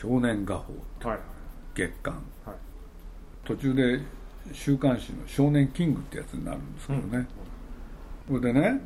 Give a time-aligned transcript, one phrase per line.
[0.00, 0.74] 少年画報
[1.08, 1.18] はい。
[1.74, 2.14] 月刊
[2.44, 2.56] はい。
[3.44, 4.00] 途中で
[4.52, 7.26] 週刊誌の「少年キング」ってやつになるんですけどね、
[8.28, 8.80] これでね、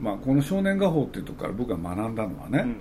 [0.00, 2.76] まあ、この「少年画報」っていうとこから僕が学んだのはね、うん。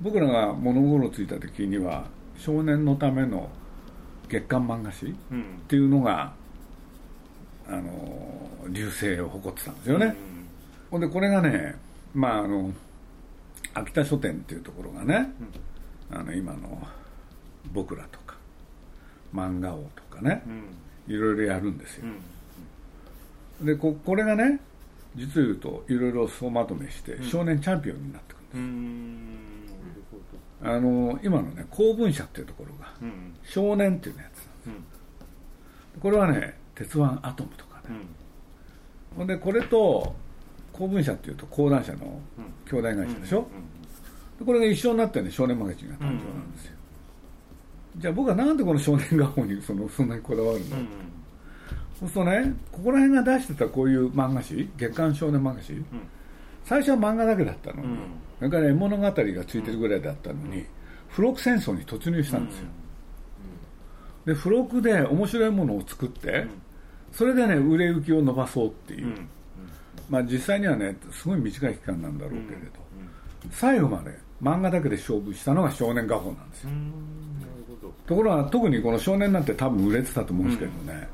[0.00, 2.04] 僕らが物心ついた時には
[2.36, 3.48] 少年のための
[4.28, 6.32] 月刊漫画誌っうんていうのが
[7.68, 10.16] あの流星を誇ってたんですよね、
[10.90, 11.76] ほんでこれがね
[12.14, 12.72] まああの
[13.74, 15.32] 秋田書店っていうところがね、
[16.10, 16.86] あの今の
[17.72, 18.36] 「僕ら」とか
[19.34, 21.14] 「漫画王」とかねうん。
[21.14, 22.06] いろいろやるんですよ。
[23.60, 23.66] う、ん。
[23.66, 24.60] でここれがね
[25.14, 29.74] 実を言うといろいろ総まとめして少年チャンピオンになってくるんです、
[30.62, 32.92] あの今のね公文社っていうところが
[33.42, 36.00] 少年っていうやつうん。
[36.00, 37.96] これはね鉄腕アトムとかね。
[39.12, 39.18] うん。
[39.18, 40.14] ほんでこれと
[40.72, 42.44] 公文社っていうと講談社のうん。
[42.70, 43.46] 兄弟会社でしょ、
[44.38, 46.76] でこれが一緒になってね少年マガジンが誕生なんですよ、
[47.96, 50.88] じゃあ僕はなんでこの少年画報にそのそんなにこだわるの、うん
[52.00, 54.68] そうするとねここら辺が出してたこういう漫画誌？
[54.76, 55.80] 月刊少年漫画誌、
[56.64, 57.88] 最初は漫画だけだったのに、
[58.40, 58.50] うん。
[58.50, 59.22] から絵物語がつ
[59.56, 60.64] いてるぐらいだったのに、
[61.10, 62.64] 付録戦争に突入したんですよ、
[64.26, 66.44] で付録で面白いものを作って、
[67.12, 69.28] それでね売れ行きを伸ばそうっていう、うん。
[70.10, 72.66] まあ実際にはねすごい短い期間なんだろうけれど、
[73.52, 76.70] 最後まで漫画だけで勝負したのが少年画報なんですよ、
[78.12, 81.08] ところが特にこの少年なんて多分売れてたと思うんですけどね、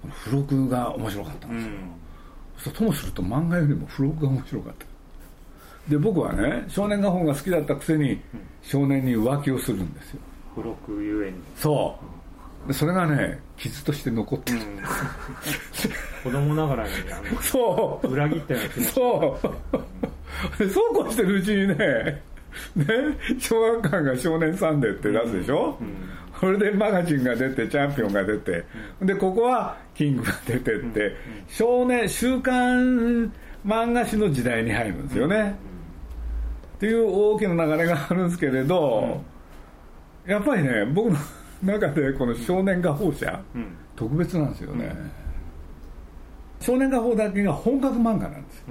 [0.00, 1.46] この付録が面白かった。
[1.48, 1.72] んですよ、
[2.58, 4.86] そうともすると漫画よりも付録が面白かった。
[5.90, 8.18] で僕はね少年画本が好きだったくせに
[8.62, 10.20] 少年に浮気をするんですよ。
[10.56, 11.36] 付録ゆえに。
[11.56, 11.98] そ
[12.64, 12.68] う。
[12.68, 14.58] でそれがね傷として残ってる、
[16.22, 18.06] 子供ながらにあ そう。
[18.06, 20.58] の裏切ったような気持ちそう。
[20.58, 21.74] でそうこうしてるうちにね
[22.76, 22.86] ね
[23.38, 25.76] 小学館が少年サンデーって出すでしょ、
[26.42, 28.64] それでマガジンが出てチャンピオンが出て、
[29.00, 31.14] でここはキングが出てって、
[31.46, 33.32] 少年週刊
[33.64, 35.54] 漫画誌の時代に入るんですよね、
[36.78, 39.22] っていう大きな流れがあるんですけれど、
[40.26, 41.18] やっぱりね僕の
[41.62, 43.40] 中でこの少年画報社、
[43.94, 44.92] 特別なんですよね、
[46.58, 48.64] 少年画報だけが本格漫画なんですよ。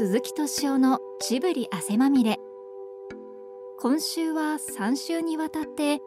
[0.00, 2.38] 鈴木敏夫のジブリ汗まみれ。
[3.80, 5.98] 今週は3週にわたって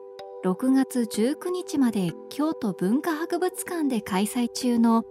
[0.45, 5.03] 6月19日まで京都文化博物館で開催中の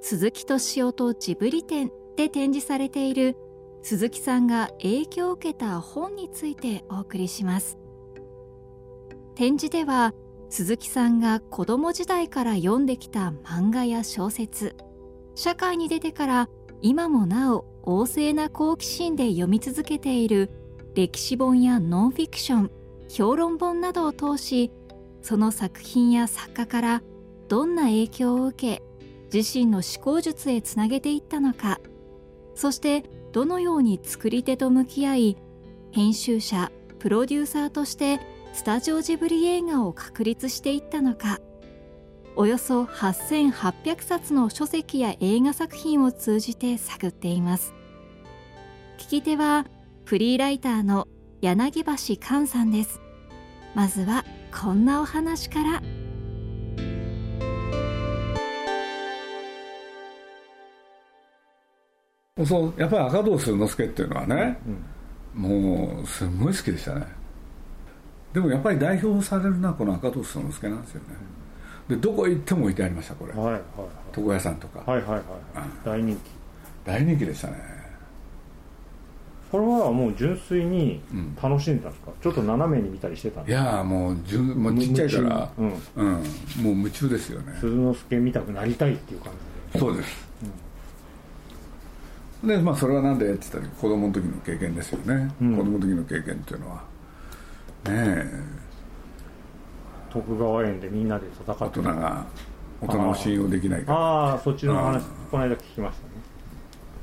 [0.00, 3.36] 鈴木敏夫とジブリ展で展示されている
[3.82, 7.78] 鈴木さんが影響を受けた本についてお送りします。
[9.34, 10.14] 展示では
[10.50, 14.76] 鈴木さんが子供時代から読んできた漫画や小説
[15.34, 16.48] 社会に出てから
[16.80, 20.50] 今もなお旺盛な好奇心で読み続けている
[20.94, 22.70] 歴史本やノンフィクション
[23.08, 24.70] 評論本などを通し
[25.22, 27.02] その作品や作家から
[27.48, 28.82] どんな影響を受け
[29.32, 31.80] 自身の思考術へつなげていったのか
[32.54, 35.36] そしてどのように作り手と向き合い
[35.92, 38.20] 編集者プロデューサーとして
[38.52, 41.40] スタジオジブリ映画を確立していったのか。
[42.40, 47.74] およそ8800冊の書籍や映画作品を通じて探っています。
[48.96, 49.66] 聞き手は
[50.06, 51.06] フリーライターの
[51.42, 53.02] 柳橋寛さんです。
[53.74, 54.24] まずは
[54.58, 55.82] こんなお話から。
[62.46, 64.58] そうやっぱり赤胴鈴之助っていうのはね、
[65.34, 67.06] もうすごい好きでしたね。
[68.32, 71.39] でもやっぱり代表されるのはこの赤胴鈴之助なんですよね
[71.90, 73.32] でどこ行っても置いてありましたこれ。
[73.32, 73.60] はいはい
[74.16, 75.18] 床屋さんとか、はいはいはい。
[75.18, 75.24] はい
[75.84, 76.20] 大人気。
[76.84, 77.56] 大人気でしたね。
[79.50, 81.36] これはもう純粋にうん。
[81.42, 83.64] 楽しんでたんですか、ちょっと斜めに見たりしてたんいですか？
[83.64, 85.66] やーもうじゅもうちっちゃいからうん。
[85.96, 86.22] うん、もう
[86.68, 87.56] 夢中ですよね。
[87.60, 89.32] 鈴之助見たくなりたいっていう感
[89.72, 89.78] じで。
[89.80, 90.26] そうです、
[92.44, 95.56] でまあそれはなんでって言ったら子供の時の経験ですよね、うん。
[95.56, 96.76] 子供の時の経験っていうのは。
[96.76, 96.82] ね
[97.88, 98.42] え
[100.10, 101.80] 徳川園でみんなで戦大って。
[101.80, 102.26] 人が
[102.80, 103.98] 大人を信用できないから。
[103.98, 106.10] ああそっちの話、うんこの間聞きましたね。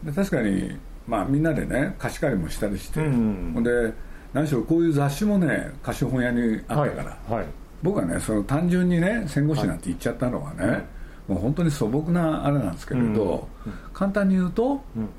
[0.04, 0.78] で確かに
[1.08, 3.94] まあみんなでね貸し借りもしたりして、うんほんで
[4.34, 7.46] 何しろこういう雑誌もね貸本屋にあったから、はい、はい、
[7.82, 10.86] 僕はねその単純にね戦後史なんて言っちゃったのはね、
[11.28, 13.48] もう本当に素朴なあれなんですけれど、
[13.94, 15.10] 簡単に言うとうん、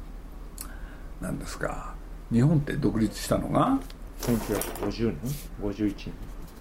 [1.20, 1.94] 何ですか
[2.31, 3.79] 日本って独立したのが
[4.20, 5.17] 1950年
[5.62, 6.12] ？51年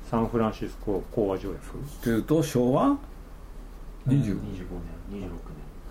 [0.09, 1.61] サンフランシスコ講和条約。
[2.01, 2.97] というと昭和
[4.07, 4.39] ？20 25年
[5.11, 5.29] 26年。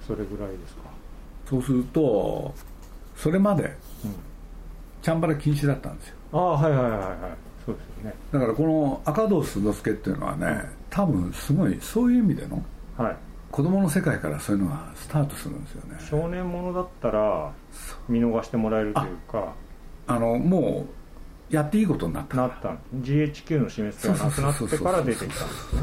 [0.06, 0.82] それぐらいですか。
[1.48, 2.54] そうすると
[3.14, 3.64] それまで
[4.04, 4.14] うん。
[5.02, 6.14] チャンバラ禁止だったんですよ。
[6.32, 7.08] ああはいはいはいはい。
[7.64, 8.14] そうですよね。
[8.32, 12.62] だからこの赤堂鈴之助っていうのはね多分すごいそういう意味での
[12.96, 13.16] はい。
[13.52, 15.96] 子供の世界からそういうのがスタートするんですよね。
[16.10, 17.52] 少年ものだったら
[18.08, 19.52] 見逃してもらえるというか。
[20.08, 21.05] あのもう
[21.50, 22.36] やっていいことになった。
[22.36, 22.70] なった。
[22.72, 25.44] ん GHQ の締め付けがなくなってから出てきた。
[25.44, 25.82] んですね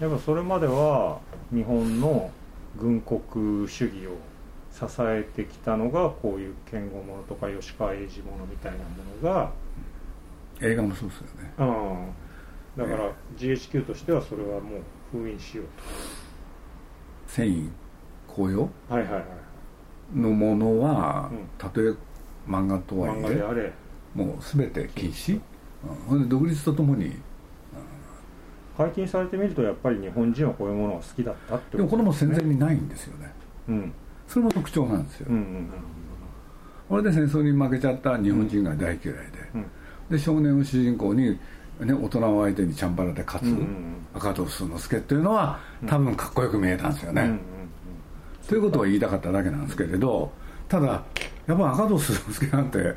[0.00, 1.20] やっぱそれまでは
[1.52, 2.30] 日本の
[2.78, 4.16] 軍国主義を
[4.72, 8.84] 支えてきたのがこういう剣豪ものとか吉川英治ものみたいなも
[9.22, 9.50] のが
[10.62, 11.52] 映画もそうですよね。
[11.58, 12.86] うん。
[12.88, 14.82] だから GHQ としてはそれはもう
[15.12, 15.66] 封印しよう
[17.26, 17.68] 繊維
[18.32, 19.24] 紅葉とはいはいはい。
[20.18, 21.38] のものは、うん。
[21.58, 21.92] たとえ
[22.48, 23.72] 漫画とはいえあれ。
[24.14, 25.40] もう全て禁止、
[26.10, 27.14] うん、独立とともに
[28.76, 33.32] 解禁されてみるとやっぱり日本人はこういうものが好きだったってでもこれも戦前ねにないんですよね。
[33.68, 33.92] うん。
[34.26, 35.70] それも特徴なんですよ、うんうん
[36.88, 39.12] これで戦争に負けちゃった日本人が大嫌いで、
[39.54, 39.66] うん。
[40.10, 41.38] で少年を主人公に、
[41.78, 47.40] ね、大人を相手にチャンバラで勝つ、うんうん赤戸鈴之助っていうのは多分かっこよく見えたんですよね、うんうん
[48.48, 50.32] ということを言いたかっただけなんですけれど
[50.68, 51.04] ただ
[51.50, 52.94] やっぱ赤戸鈴之助なんて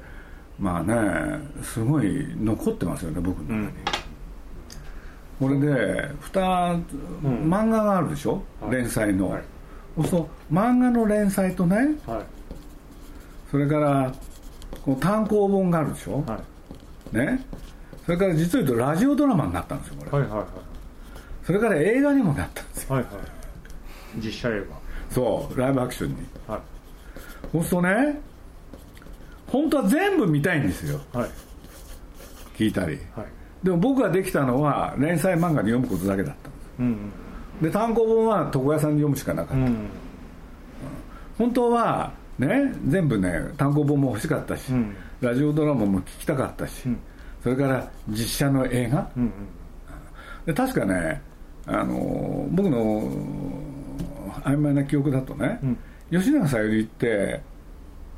[0.60, 3.74] まあねすごい残ってますよね僕の中に、
[5.40, 6.84] これで2、
[7.24, 8.76] うん漫画があるでしょ、はい。
[8.76, 9.44] 連載の、はい。
[9.96, 12.26] そうすると漫画の連載とねはい。
[13.50, 14.14] それから
[14.86, 16.40] こう単行本があるでしょ、は
[17.14, 17.18] い。
[17.18, 17.46] ね？
[18.06, 20.48] それから実を言うとラジオドラマになったんですよこれ、はいはいはい。
[21.44, 22.96] それから映画にもなったんですよ。
[22.96, 23.14] はいはい。
[24.18, 24.64] 実写映
[25.10, 26.16] そうライブアクションに。
[26.48, 26.62] 画は
[27.52, 28.22] そうするとね
[29.54, 31.00] 本当は全部見たいんですよ。
[31.14, 31.30] いはい。
[32.58, 32.98] 聞いたり。
[33.16, 33.26] はい。
[33.62, 36.70] でも僕ができたのは連載漫画で読むことだけだったんです。
[36.80, 37.12] うん
[37.62, 39.66] で単行本は床屋さんで読むしかなかった、うん。
[39.66, 39.76] うん
[41.38, 44.96] 本当はね全部ね単行本も欲しかったし、うん。
[45.22, 47.00] ラジオドラマも聞きたかったし、うん。
[47.44, 49.08] それから実写の映画。
[49.16, 49.32] うん。
[50.48, 51.22] で確かね
[51.68, 53.08] あの僕の
[54.46, 55.78] 曖昧な記憶だとね、うん。
[56.12, 57.53] 吉永小百合って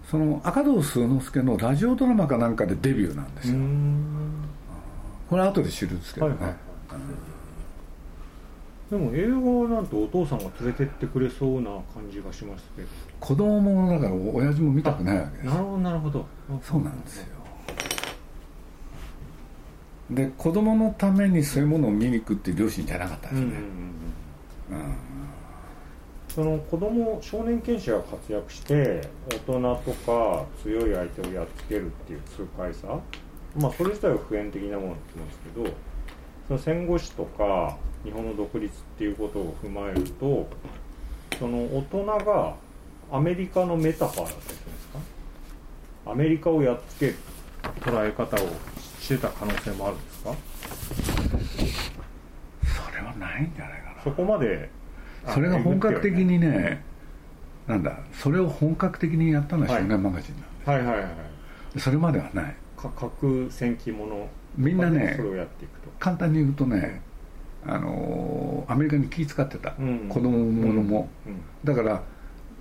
[0.10, 4.48] その赤堂鈴之助のラジオドラマかなんかでデビューなんですうよ、ん。
[5.30, 6.50] これ後で知るんですけどね、はいはい。
[6.52, 6.60] はい
[8.92, 12.88] でも映画はなんとお父さんが連れてってくれそうな感じがしますけど。
[13.20, 16.26] 子供ものだから親父も見たくないわけですなるほどなるほど。
[16.62, 17.26] そうなんですよ。
[20.12, 23.46] で子供のためにそういうものを見に行くっていう両親じゃなかったんですね、
[24.70, 24.88] うんうんうん。
[24.88, 24.96] うん
[26.36, 29.00] その子供少年剣士が活躍して
[29.30, 33.00] 大人とか強い相手をやっつけるっていう痛快さ
[33.58, 35.66] まあそれ自体は普遍的なものって言いますけど
[36.50, 40.50] その戦後史とか日本の独立っていうことを踏まえると
[41.40, 42.56] その大人が
[43.14, 45.00] アメリカのメタファーだったりするんですか。
[46.12, 47.16] アメリカをやっつける
[47.80, 48.40] 捉え方を
[49.00, 50.36] してた可能性もあるんですか。
[52.90, 54.04] それはないんじゃないかな。
[54.04, 54.85] そこまであ
[55.34, 56.84] それが本格的にね
[57.68, 59.82] なんだそれを本格的にやったのははい。
[59.82, 60.36] 少年マガジン
[60.68, 61.16] なんはいはいはいはい。
[61.74, 62.56] でそれまではない。
[62.78, 64.28] か核戦記もの
[64.58, 65.90] みんなねそれをやっていくと。
[66.00, 67.02] 簡単に言うとね
[67.66, 70.08] あのーアメリカに気使ってた、うん。
[70.10, 71.42] 子供ものも、うん。
[71.64, 72.04] だから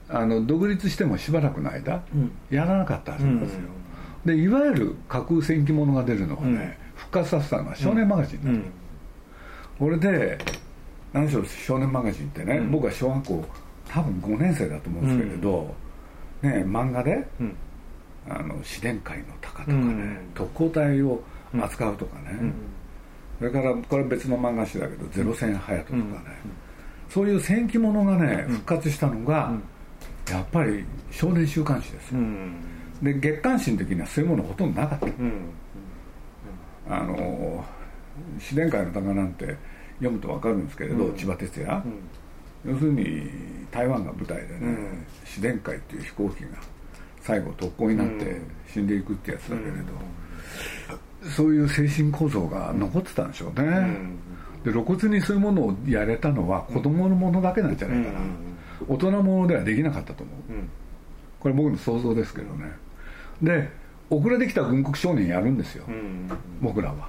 [0.09, 2.33] あの独立してもしばらくの間うん。
[2.50, 3.61] やらなかったはずなんですよ、
[4.25, 8.64] でいわゆる架空戦記物が出るのはね、復活させたのは少年マガジンなの、うん。
[9.78, 10.38] これで
[11.14, 12.71] 何しろ少年マガジンってね、うん。
[12.73, 13.44] 僕は小学校
[13.88, 15.75] 多分5年生だと思うんですけれど、
[16.42, 17.56] ね、漫画でうん。
[18.28, 20.18] あの自然界の鷹とかね、うん。
[20.35, 21.23] 特攻隊を
[21.56, 22.54] 扱うとかね、うん。
[23.38, 26.50] それからこれ別の漫画誌だけど「ゼロ戦隼人」とかね、うん。
[27.09, 29.62] そういう戦記物がね復活したのが、うん。
[30.35, 32.56] やっぱり少年週刊誌ですよ、うん。
[33.02, 35.33] で月刊誌の時にはそういうものほとんどなかった、うん。
[36.88, 37.64] あの
[38.38, 39.54] 自然界の鷹なんて
[40.04, 41.16] 読むと分かるんですけれど、うん。
[41.16, 41.82] 千葉哲也、
[42.64, 42.73] うん。
[42.73, 43.30] 要するに
[43.70, 45.06] 台湾が舞台でね、うん。
[45.25, 46.49] 自然界っていう飛行機が
[47.20, 54.18] 最後特攻になって死んでいくってやつだけれど、そういう精神構造が残ってたんでしょうね、うん。
[54.62, 58.20] で露骨にそういうものをやれたのは子供のものだけなんじゃないかな、
[58.87, 60.52] 大人ものではできなかったと思う。
[60.52, 60.68] うん。
[61.40, 62.73] これ僕の想像ですけどね。
[63.42, 63.68] で
[64.11, 66.28] 遅れてきた軍国少年やるんですよ、うん。
[66.61, 67.08] 僕らは、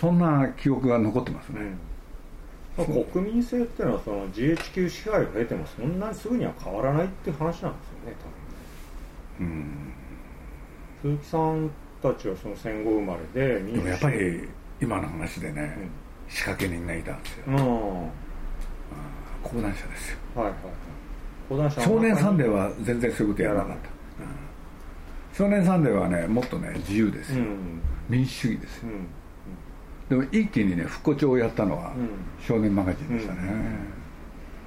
[0.00, 1.60] そんな記憶が残ってますね、
[2.78, 3.04] うん。
[3.04, 7.76] 国民性っていうのはその GHQ 支配を経てもそんなにすぐには変わらないっていう話なんですよね
[9.40, 9.92] うん。
[11.02, 11.70] 多分鈴木さん
[12.02, 14.48] たちはその戦後生まれででもやっぱり
[14.80, 15.76] 今の話でね、
[16.28, 17.56] 仕掛け人がいたんですよ、うん。
[17.56, 18.10] 講
[19.60, 20.18] 談社ですよ。
[20.34, 20.54] はいはい。
[21.50, 23.90] 講談社の少年サンデーはは全然そういうことやらなかった、
[25.44, 25.50] うん。
[25.50, 27.82] 少年サンデーはねもっとね自由ですよ、うん。
[28.08, 28.88] 民主主義ですよ。
[28.88, 29.06] うん
[30.10, 32.10] でも一気にね復興帳をやったのはうん。
[32.44, 33.40] 少年マガジンでしたね、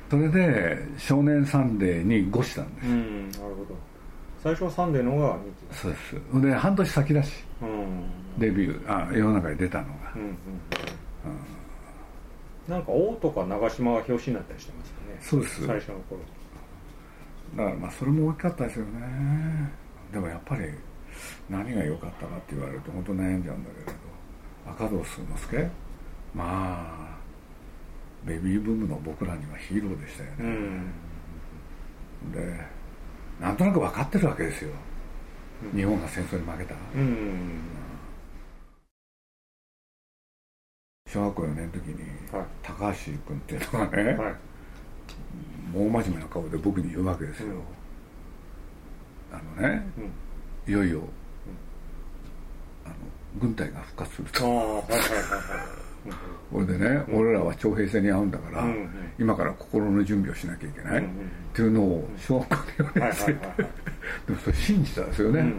[0.10, 3.76] それで少年サンデーに誤したんです、うんなるほど。
[4.42, 5.38] 最初はサンデーの方が
[5.72, 6.16] そうです。
[6.42, 7.44] で半年先だし。
[7.62, 8.40] だうん。
[8.40, 9.94] デビューあ世の中に出たのが。
[10.16, 10.38] うんうん
[12.66, 15.18] なんか王とか長島が表紙になったりしてますよね。
[15.20, 15.68] そうです。
[15.68, 16.22] 最初の頃。
[17.58, 18.92] だからまあそれも大きかったですよね。
[20.14, 20.70] でもやっぱり
[21.50, 23.92] 何が良かったかって言われると本当悩んじゃうんだけれど
[24.66, 25.70] 赤堂数之介
[26.34, 27.18] まあ
[28.26, 30.92] ベビーブームの僕らにはヒーローでしたようね、ん。
[32.32, 32.60] で
[33.42, 34.72] なんとなく分かってるわけですよ。
[35.76, 36.76] 日本が戦争に負けた。
[36.96, 37.62] うん。
[41.12, 41.96] 小学校4年の時に
[42.32, 42.46] はい。
[42.62, 44.36] 高橋君っていうのがね、はい。
[45.78, 47.62] もう真面目な顔で僕に言うわけですよ、うん。
[49.38, 50.02] あのねう
[50.70, 50.72] ん。
[50.72, 51.02] いよいよ、
[53.40, 54.84] 軍隊が復活すると。
[56.60, 58.90] れでね、俺らは徴兵制に合うんだから、うんうん。
[59.20, 61.10] 今から心の準備をしなきゃいけない、うんうん
[61.54, 63.72] っていうのを小学校で4年生で、はいはいはいはい。
[64.26, 65.54] でもそれ信じたんですよね、うんうん。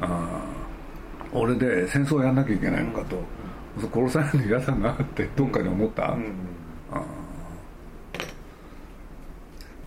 [0.00, 0.64] ああ
[1.32, 3.22] 俺で戦争をやんなきゃいけないのかと、
[3.92, 6.32] 殺されるの嫌だなってどっかで思った、うんうん
[6.92, 7.02] あ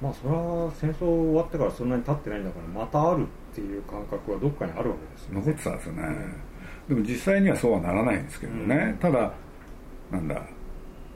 [0.02, 6.04] まあそれは戦争終わってからそんなに経ってないんだからまたあるっていう感覚はどっかにあるわけですよ残ってたんですよね、
[6.88, 8.98] でも実際にはそうはならないんですけどね、うん。
[8.98, 9.32] ただ
[10.12, 10.42] なんだ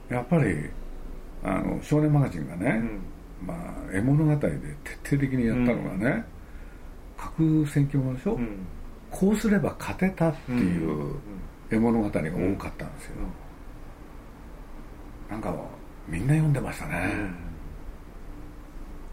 [0.08, 0.70] やっぱり
[1.42, 2.82] あの少年マガジンがね、
[3.44, 4.50] まあ絵物語で
[5.02, 6.24] 徹底的にやったのがね、
[7.16, 8.42] 核戦況もでしょ、うん。
[8.42, 8.66] うん
[9.12, 11.14] こうすれば勝てたっていう
[11.70, 13.16] 絵物語が多かったんですよ、
[15.28, 15.54] なんか
[16.08, 17.12] みんな読んでましたね、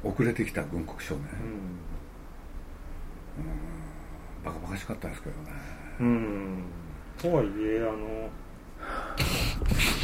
[0.01, 1.25] 遅れてきた軍国少年、
[4.45, 5.51] バカバカしかったですけどね
[5.99, 6.07] うん。
[6.07, 6.63] うん
[7.21, 8.29] とはいえあの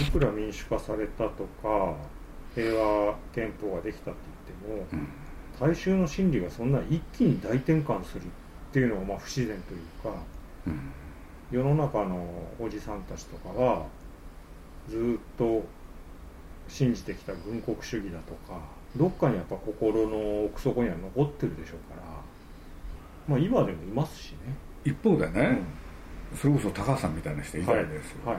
[0.06, 1.96] いくら民主化されたとか
[2.54, 4.20] 平和憲法ができたって
[4.68, 5.08] 言っても、
[5.60, 8.28] 大衆の心理がそんな一気に大転換するっ
[8.74, 10.22] ていうのがまあ不自然というか
[10.68, 10.92] うん。
[11.52, 12.28] 世の中の
[12.60, 13.86] おじさんたちとかは
[14.90, 15.64] ずっと
[16.68, 18.60] 信じてきた軍国主義だとか
[18.98, 22.02] どっかにやっぱ心の奥底には残ってるでしょうから
[23.28, 24.38] まあ今でもいますしね、
[24.84, 25.60] 一方でね、
[26.36, 28.38] それこそ高橋さんみたいな人いたわけですよ、はい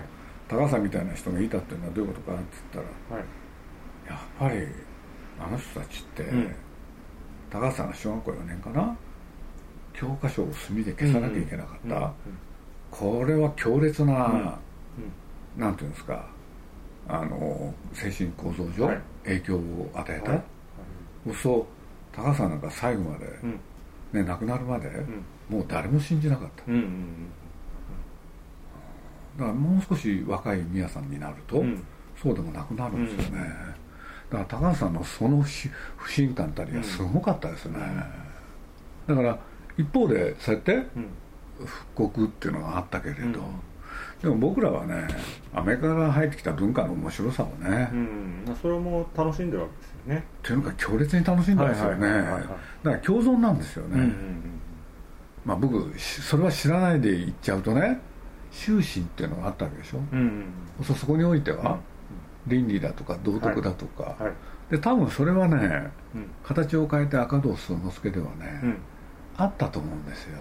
[0.48, 3.26] 高橋さんみたいな人がいたっていうのはどういうことかって言ったらはい。
[4.08, 4.66] やっぱり
[5.40, 6.54] あの人たちって、うん。
[7.50, 8.96] 高橋さんが小学校4年かな
[9.92, 12.12] 教科書を墨で消さなきゃいけなかった、うんうん。
[12.90, 14.52] これは強烈な、うん
[15.60, 16.28] なんていうんですか
[17.08, 19.00] あの精神構造上、はい。
[19.24, 20.42] 影響を与えた、はい。
[21.42, 21.66] そう
[22.14, 23.60] 高橋さんなんか最後まで、うん。
[24.12, 25.24] ね、亡くなるまで、ん。
[25.48, 26.62] もう誰も信じなかった。
[26.68, 26.86] うんうん
[29.38, 31.82] だからもう少し若い宮さんになると、うん。
[32.20, 33.46] そうでもなくなるんですよね、
[34.30, 37.78] だから高橋さんのその不不信感たりがすごかったですね、
[39.06, 39.38] だから
[39.76, 40.86] 一方でそうやってうん。
[41.58, 43.32] 復刻っていうのがあったけれど、うん。
[44.22, 45.06] でも僕らはね
[45.54, 48.44] アメリカから入ってきた文化の面白さをね、っうん。
[48.46, 50.24] まあそれも楽しんでるわけですよね。
[50.42, 52.06] ていうのが強烈に楽しんですよね。
[52.06, 52.42] はいはいはいはい。
[52.42, 54.60] だから共存なんですよね、うん
[55.44, 58.00] まあ僕しそれは知らないで言っちゃうとね
[58.56, 60.22] 終身っていうのがあったわけでしょ、うんう
[60.82, 61.78] んそそこにおいては、
[62.46, 64.30] 倫理だとか道徳だとか、は
[64.70, 64.72] い。
[64.72, 66.30] で多分それはねうん。
[66.42, 68.78] 形を変えて赤堂数之助ではね、うん。
[69.36, 70.38] あったと思うんですよ。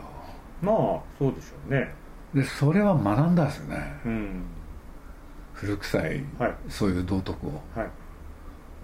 [0.62, 0.75] まあ
[1.19, 1.93] そうでしょうね。
[2.34, 4.00] でそれは学んだですよね。
[4.05, 4.43] うん。
[5.53, 6.55] 古臭い、はい。
[6.69, 7.62] そういう道徳を。
[7.75, 7.89] はい。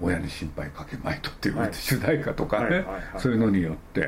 [0.01, 1.73] 親に心配かけまいとっていう、はい。
[1.73, 2.73] 主題歌とかね、はい。
[2.73, 2.85] はい。
[2.85, 3.01] はい。
[3.17, 4.01] そういうのによって、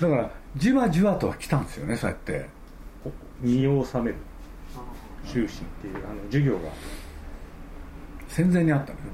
[0.00, 2.40] だからじわじわとは来たんですよねそうやって。
[2.40, 2.46] こ
[3.42, 4.16] 身を治める。
[5.24, 6.70] 修士っていうあの授業が。
[8.28, 9.04] 戦前にあったのよ、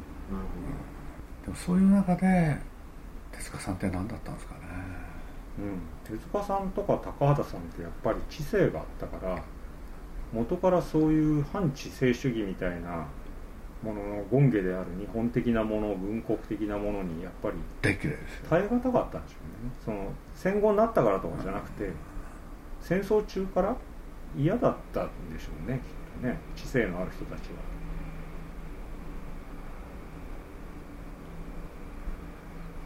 [1.45, 2.57] でもそういう中で
[3.33, 4.61] 手塚さんって何だったんですかね。
[5.59, 9.43] うん、手塚さんとか高畑さんってやっぱり知性があったから
[10.33, 13.09] 元からそういう反知性主義みたいな
[13.83, 19.73] ものの権下である日本的なもの軍国的なものにやっぱり耐え難かったんでしょうね。
[19.85, 21.91] その戦後になったからとかじゃなくて
[22.81, 23.77] 戦争中から
[24.37, 26.39] 嫌だったんでしょうねきっとね。
[26.57, 27.57] 知性のある人たちは。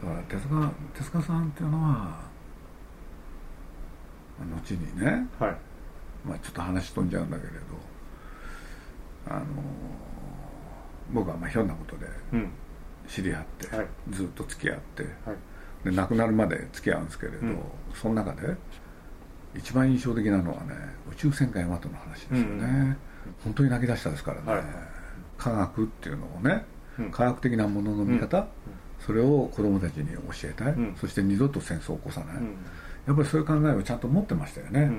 [0.03, 2.19] だから手塚手塚さんっていうのは
[4.39, 5.57] 後にねはい。
[6.25, 7.57] まあ、ちょっと話飛んじゃうんだけれど
[9.27, 9.45] あの
[11.11, 12.07] 僕はまあひょんなことで
[13.07, 17.59] 知り合って、はい、ずっと付き合って、はい、で亡くなるまで付き合うんですけれど、うん、
[17.93, 18.55] その中で
[19.55, 20.73] 一番印象的なのはね
[21.11, 22.97] 宇宙戦艦ヤマトの話ですよね、うん、
[23.43, 24.63] 本当に泣き出したですからね、はい、
[25.37, 26.65] 科学っていうのをね、
[26.99, 28.47] うん、科学的なものの見方、
[29.05, 32.35] それを子供たちに教えたい、そして二度と戦争を起こさない、
[33.05, 34.91] やっぱりそういう考えをちゃんと持ってましたよね、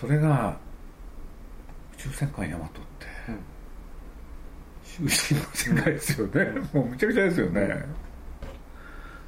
[0.00, 0.56] それが
[1.94, 3.06] 宇宙戦艦ヤマトって、
[4.84, 7.84] 終身の世界ですよね、もうむちゃくちゃですよね、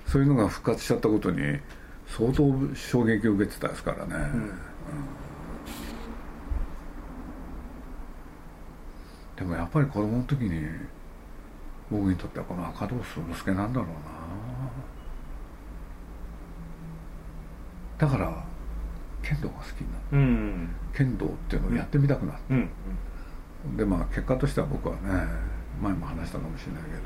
[0.07, 1.59] そういうのが復活しちゃったことに
[2.07, 4.51] 相当衝撃を受けてたですからね、うん。
[9.37, 10.63] でもやっぱり子供の時に
[11.91, 13.95] 僕にとってはこの赤道鈴之助なんだろうな。
[17.99, 18.45] だから
[19.23, 22.69] 剣道が好きになった、うん、剣道っていうのをやってみたくなった、うん。
[23.67, 25.01] うん、でまあ結果としては僕はね
[25.83, 27.03] 前も話したかもしれないけど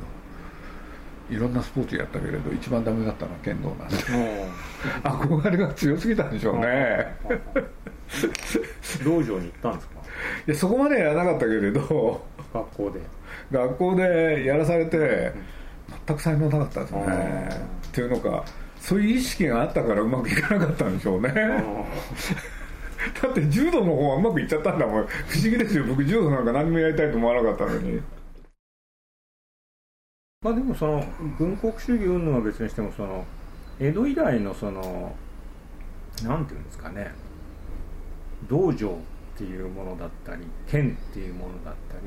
[1.30, 3.96] いろんなスポーツやったけれど一番ダメだったのは剣道なんで。
[5.04, 7.16] 憧れが強すぎたんでしょうね。
[9.04, 9.94] 道場に行ったんですか？
[10.46, 13.00] いやそこまでやらなかったけれど学校で。
[13.52, 15.32] 学校でやらされて
[16.06, 17.48] 全く才能なかったですね。
[17.88, 18.44] っていうのか
[18.80, 21.32] そういう意識があったからうまくいかなかったんでしょうね。
[23.22, 25.06] だって柔道の方はうまくいっちゃったんだもん。
[25.06, 25.84] 不思議ですよ。
[25.84, 28.00] 僕柔道なんか何もやりたいと思わなかったのに
[30.40, 31.04] まあでもその
[31.36, 33.24] 軍国主義云々は別にしてもその
[33.80, 35.16] 江戸以来のその
[36.22, 37.10] なんていうんですかね
[38.48, 38.92] 道場っ
[39.36, 42.02] ていうものだったり剣っていうものだったり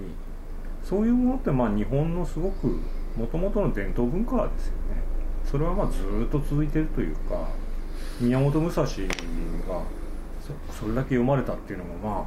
[0.82, 2.80] そういうものってまあ日本のすごく
[3.18, 4.80] もともとの伝統文化ですよね。
[5.44, 7.50] それはまあずっと続いてるというか
[8.22, 8.88] 宮本武蔵が
[10.72, 12.26] それだけ読まれたっていうのもま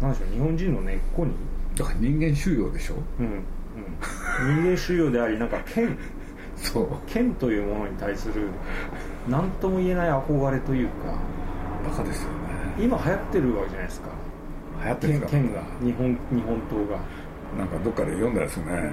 [0.00, 1.32] あなんでしょう日本人の根っこに？
[1.76, 3.44] だから人間収容でしょ、うん
[4.42, 5.96] 人間収容でありなんか剣。
[6.56, 6.88] そう。
[7.06, 8.48] 剣というものに対する
[9.28, 11.14] 何とも言えない憧れというか。
[11.88, 12.36] バカですよね。
[12.78, 14.08] 今流行ってるわけじゃないですか。
[14.82, 15.38] 流行ってるんですか？
[15.38, 15.62] 剣が。
[15.82, 16.98] 日本日本刀が。
[17.58, 18.92] なんかどっかで読んだですね。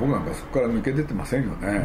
[0.00, 1.84] 僕なんかそこから抜け出てませんよね。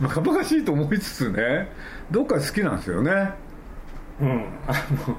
[0.00, 1.70] バカバカしいと思いつつね。
[2.10, 3.32] どっか好きなんですよね。
[4.20, 4.44] うん。
[4.66, 4.72] あ
[5.06, 5.16] の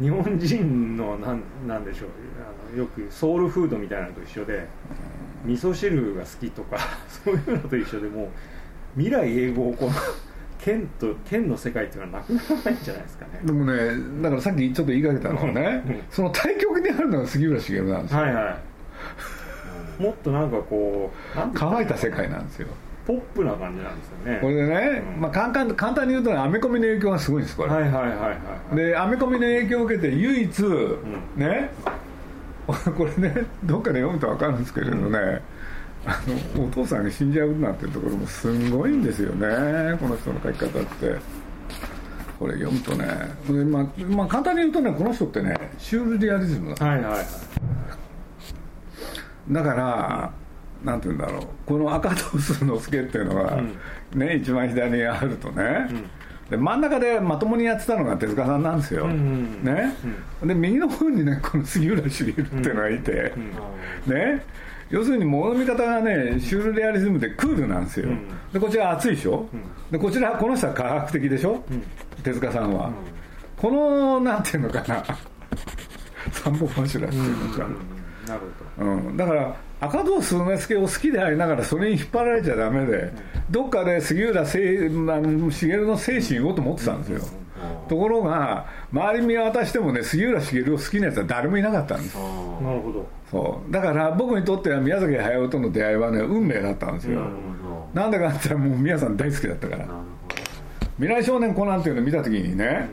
[0.00, 2.08] 日本人のなんなんでしょう
[2.70, 4.66] あのよくソウルフードみたいなのと一緒で
[5.44, 6.78] 味噌汁が好きとか
[7.24, 8.28] そういうのと一緒でもう
[8.96, 9.92] 未来永劫この
[10.58, 13.40] 剣と剣の世界っていうのはなくならないんじゃないですかね。
[13.44, 13.76] でもね
[14.22, 18.20] だからさっきちょっと言いかけたのはね、うん、その対極にあるのが杉浦茂なんですよ。
[18.20, 18.50] はいは
[19.98, 20.02] い。
[20.02, 22.68] もっとなんかこう乾いた世界なんですよ
[23.08, 24.38] ポップな感じなんですよね。
[24.42, 27.70] これでね、うん、まあ、簡単簡単に言うと、ね、アメコミの影響がすごいんですこれ。
[27.70, 28.36] はいはいはいはい、は
[28.74, 31.70] い、でアメコミの影響を受けて唯一、うん、ね
[32.68, 35.40] これねどっかで読むと分かるんですけれどね、うん、あ
[36.54, 41.48] のお父さんが死んじゃうなんていうところもすごいんですよねこの人の書き方って。
[42.38, 43.04] これ読むとね。
[43.48, 47.24] で、まあまあ、簡単に言うとねこの人ってねシュールリアリズムだ、はいはいはい、
[49.50, 50.32] だから、
[50.84, 51.42] なんて言うんだろう。
[51.66, 53.60] この赤と薄之助っていうのは、
[54.14, 55.88] ね、一番左にあるとね、
[56.50, 59.94] で真ん中でまともにやってたのが手塚さんなんですよ、ね、
[60.42, 63.32] で右の方にねこの杉浦茂っていうのがいて、
[64.06, 64.44] ね。
[64.90, 68.08] 要するに物の見方がねシュールレアリズムでクールなんですよ、
[68.52, 69.46] でこちら熱いでしょ、
[69.90, 71.62] でこちらこの人は科学的でしょ、
[72.22, 72.90] 手塚さんは、
[73.56, 75.04] このなんていうのかな。
[76.30, 77.58] 三本柱っていうのか、
[78.26, 78.40] なる
[78.76, 83.12] ほど、うん、だから赤堂鈴之助を好きでありながらそれに引っ張られちゃダメで、
[83.50, 87.20] どっかで杉浦茂の精神をと思ってたんですよ、
[87.88, 92.22] ところが周り見渡してもね杉浦茂を好きなやつは誰もいなかったんですな
[92.74, 93.06] るほど。
[93.30, 93.72] そう。
[93.72, 97.20] だから僕にとっては宮崎駿との出会いはね運命だったんですよ。
[97.94, 98.10] なん。
[98.10, 99.86] でかって言ったらもう宮さん大好きだったから。
[100.96, 102.88] 未来少年コナンっていうのを見た時にね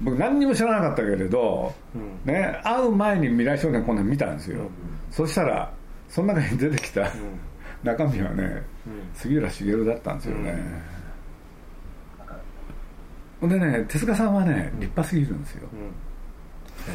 [0.00, 1.74] 僕何にも知らなかったけれど、
[2.24, 4.70] ね、会う前に未来少年コナン見たんですよ、
[5.10, 5.70] そしたら
[6.12, 7.10] その中に出てきた、
[7.82, 8.62] 中身はね、
[9.14, 10.62] 杉浦茂だったんですよね、
[13.40, 13.50] ほん。
[13.50, 15.68] でね手塚さんはね立派すぎるんですよ、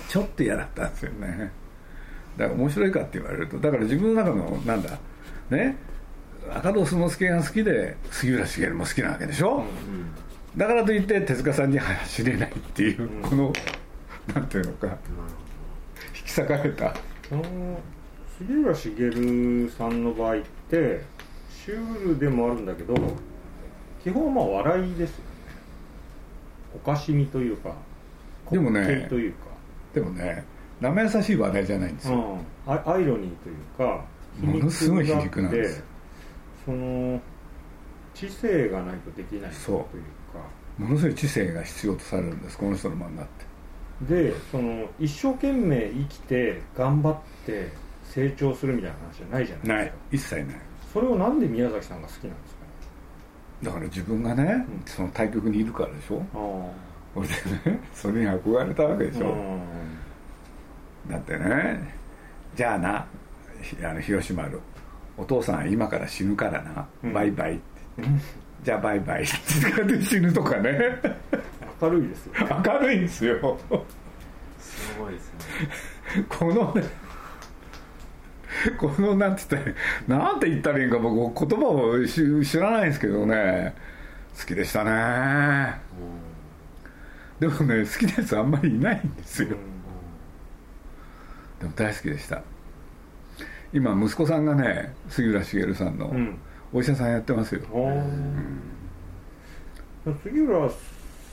[0.07, 1.51] ちょっと嫌だったんですよね。
[2.37, 4.99] だから面白いかって言われるとだから自分の中のなんだ
[5.49, 5.75] ね
[6.51, 9.63] 赤戸相之助が好きで杉浦茂も好きなわけでしょ、
[10.55, 13.51] だからといって手塚さんに走れないっていう、この
[14.31, 14.95] なんていうのか、
[16.15, 16.93] 引き裂かれた
[18.37, 21.01] 杉浦茂さんの場合って
[21.65, 22.95] シュールでもあるんだけど
[24.03, 25.23] 基本はまあ笑いですよね。
[26.75, 27.73] おかしみというか
[28.51, 29.47] でもねというか。
[29.93, 30.45] でもね
[30.79, 34.05] 生優しい話題じゃないんですよ、うん、アアイロニーというか
[34.39, 35.83] ものすごい皮肉なんです。
[36.63, 37.19] その
[38.13, 39.87] 知性がないとできないというか。
[40.77, 43.27] ものすごい知性が必要とされるんですこの人の漫画っ
[43.99, 44.13] て。
[44.13, 47.71] でその一生懸命生きて頑張って
[48.13, 49.93] 成長するみたいな話じゃないじゃないない。
[50.11, 50.45] 一切ない。
[50.93, 52.67] それをなんで宮崎さんが好きなんですかね。
[53.63, 54.81] だから自分がね、うん。
[54.85, 56.23] その対局にいるからでしょ。
[56.33, 59.59] あそれでね それに憧れたわけでしあょ、
[61.09, 61.93] だってね
[62.55, 63.05] じゃあな
[63.61, 64.59] ひあの広島の
[65.17, 67.13] お父さん今から死ぬからな、うん。
[67.13, 67.61] バイバイって。
[67.97, 68.23] 言って
[68.63, 69.33] じゃあバイバイって
[69.75, 70.79] 言って死ぬとかね。
[71.81, 72.55] 明るいですよね。
[72.65, 73.57] 明るいんですよ。
[74.59, 75.33] すごいです
[76.17, 76.25] ね。
[76.29, 76.83] このね
[78.77, 83.73] このなんて言ったらなんて言ったらいいんか僕言葉を知知らないんですけどね。
[84.37, 85.79] 好きでしたね。
[87.39, 89.49] でもね好きなやつあんまりいないんですよ、
[91.59, 92.41] でも大好きでした。
[93.73, 96.37] 今息子さんがね杉浦茂さんのうん。
[96.73, 97.61] お医者さんやってますよ、
[100.05, 100.21] あー。
[100.23, 100.69] 杉浦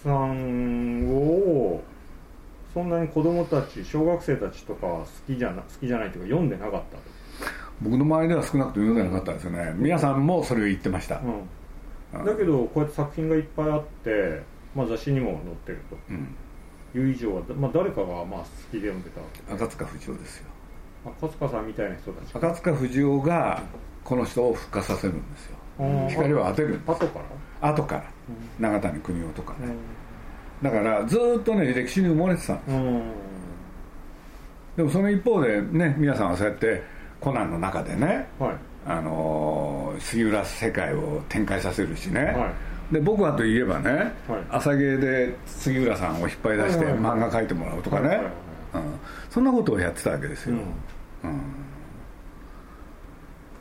[0.03, 1.83] さんを
[2.73, 6.99] そんなに子供たち小学生たちとかは好きじゃな好きじゃないというか読んでなかった
[7.81, 9.73] 僕の周りでは少なくともなかったんですよね。
[9.77, 11.21] 皆さんもそれを言ってました、
[12.13, 14.43] うん、だけどこうやって作品がいっぱいあって、
[14.75, 15.79] まあ、雑誌にも載ってる
[16.11, 16.35] うん、
[16.93, 19.53] という以上は、まあ、誰かがまあ好きで読んでたわけ。
[19.53, 20.45] 赤塚不二夫ですよ。
[21.21, 23.63] 赤塚さんみたいな人たちが赤塚不二夫が
[24.05, 25.57] この人を復活させるんですよ。
[25.81, 26.09] うん。
[26.09, 27.21] 光を当てるんです後か
[27.61, 28.05] ら、後から。
[28.59, 29.59] 永谷邦夫とかね。
[30.63, 32.65] うだからずーっとね歴史に埋もれてたん。
[32.65, 32.79] です
[34.77, 36.83] でもその一方でね皆さんはそうやって
[37.25, 38.57] コナンの中でねはい。
[38.87, 42.53] あのー杉浦世界を展開させるしね、は
[42.93, 44.13] で僕はといえばね、はい。
[44.51, 48.21] 朝芸で杉浦さんを引っ張り出して漫画描いてもらうとかね、
[49.31, 50.57] そんなことをやってたわけですよ、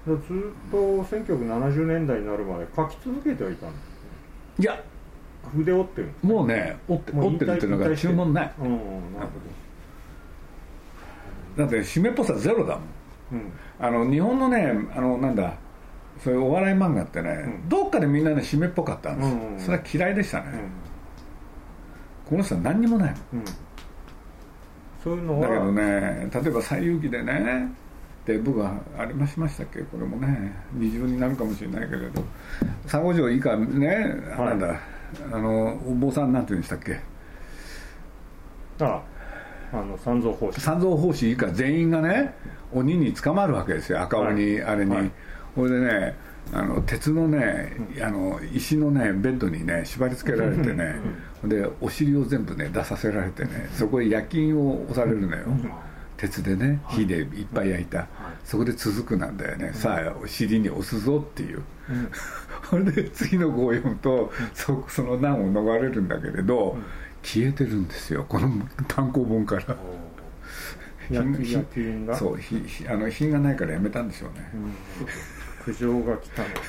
[0.06, 0.18] うん。
[0.18, 3.78] ずっと1970年代になるまで書き続けてはいたんで
[4.58, 4.84] すいや。
[5.56, 8.54] 筆折ってるもうね折って折ってるっていうのが注文ない。
[8.60, 9.30] うんなる
[11.58, 13.03] だって締めっぽさゼロだもんほどうん
[13.80, 15.54] あの日本のねあのなんだ
[16.24, 17.70] そういうお笑い漫画ってね、うん。
[17.70, 19.30] どっかでみんなね締めっぽかったんです。
[19.30, 19.54] よ、うん。
[19.54, 20.46] うんそれは嫌いでしたね、
[22.30, 23.46] この人は何にもないもん。
[25.04, 25.48] そういうのは。
[25.48, 27.72] だけどね例えば「西遊記」でね
[28.26, 29.82] で僕はありましましたっけ？
[29.82, 32.24] これもね二重になるかもしれないけれど。
[32.84, 33.88] 佐護城以下ね、
[34.38, 34.48] はい。
[34.50, 34.80] なんだ
[35.32, 37.00] あのお坊さんなんて言うんでしたっけ？
[38.80, 39.02] ああ
[39.82, 40.62] の三蔵法師。
[40.62, 42.36] 三蔵法師以下全員がね
[42.72, 44.02] 鬼に捕まるわけですよ。
[44.02, 45.12] 赤鬼、あれに、はい。
[45.56, 46.16] これでね
[46.52, 50.96] あの鉄のね、あの石のねベッドにね縛り付けられてね、
[51.44, 55.46] でお尻を全部ね出させられてねそこへ夜勤を押されるのよ、
[56.18, 58.08] 鉄でね火でいっぱい焼いた、
[58.44, 61.64] そこで続くなんだよね、さあお尻に押すぞっていう、
[62.70, 66.78] それで次の号を読むとそその難を逃れるんだけれど、
[67.24, 68.50] 消えてるんですよこの
[68.88, 69.76] 単行本から。
[72.16, 74.74] そうひひあの品がないからやめたんでしょうね、うん。
[75.66, 76.62] 苦情が来たのか。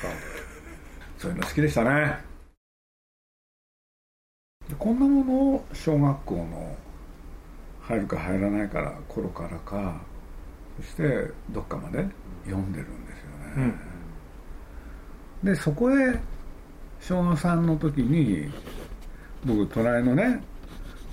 [1.17, 2.17] そういうの好きでしたね。
[4.69, 6.75] でこんなものを小学校の
[7.81, 10.01] 入るか入らないから頃からか
[10.77, 12.05] そしてどっかまで
[12.45, 13.73] 読んでるんですよね、
[15.43, 16.19] でそこへ
[16.99, 18.51] 小3の時に
[19.45, 20.41] 僕隣のね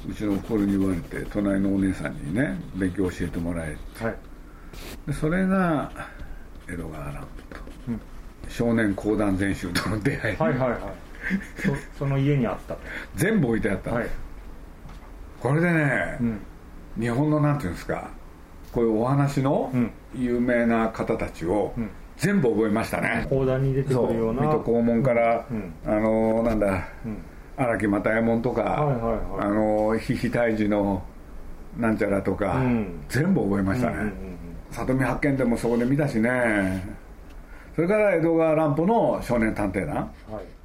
[0.09, 4.17] うちの心に言われて隣のお姉さんにね勉強教えてもらえはい。
[5.07, 5.91] でそれが
[6.69, 8.01] 江戸川乱歩と、うん。
[8.49, 10.81] 少年講談全集との出会い、はいはいはい。
[11.57, 12.75] そ その家にあった。
[12.75, 12.81] と
[13.17, 14.07] 全部置いてあったんはい。
[15.41, 16.41] これでね、うん。
[16.99, 18.11] 日本のなんていうんですか
[18.73, 19.91] こういうお話のうん。
[20.17, 21.91] 有名な方たちをうん。
[22.17, 24.43] 全部覚えましたね、講談に出てくるような。
[24.43, 25.73] 水戸黄門から、うん。
[25.85, 27.19] あのなんだうん
[27.63, 29.47] 荒木又右衛門とか、はいはいはい。
[29.47, 31.03] あの狒々退治の
[31.77, 33.05] なんちゃらとか、うん。
[33.09, 34.33] 全部覚えましたね、うんうんうん
[34.73, 36.83] 里見八犬でもそこで見たしね。
[37.77, 39.97] それから江戸川乱歩の少年探偵団。
[39.97, 40.09] はい。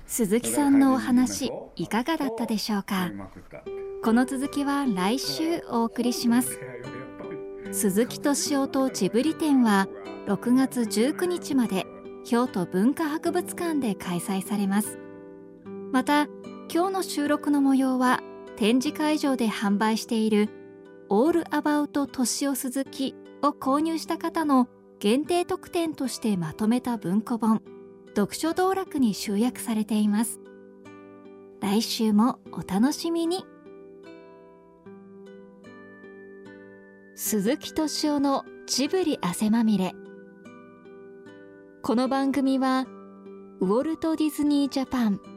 [0.05, 3.11] 鈴木さんのお話いかがだったでしょうか？
[4.01, 6.57] この続きは来週お送りします。
[7.73, 9.89] 鈴木敏夫とジブリ展は
[10.27, 11.85] 6月19日まで
[12.23, 14.97] 京都文化博物館で開催されます。
[15.91, 16.27] また
[16.69, 18.21] 今日の収録の模様は
[18.57, 20.49] 展示会場で販売している
[21.07, 24.67] 「オールアバウト敏夫鈴木」を購入した方の
[24.99, 27.61] 限定特典としてまとめた文庫本
[28.15, 30.41] 読書道楽に集約されています。
[31.61, 33.45] 来週もお楽しみに。
[37.15, 39.93] 鈴木敏夫のジブリ汗まみれ。
[41.81, 42.85] この番組は
[43.61, 45.36] ウォルト・ディズニー・ジャパン。